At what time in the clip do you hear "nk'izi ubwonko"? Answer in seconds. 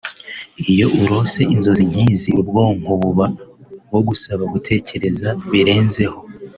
1.89-2.89